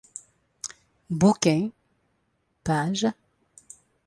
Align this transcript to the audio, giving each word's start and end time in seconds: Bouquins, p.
Bouquins, 1.11 1.69
p. 2.63 3.13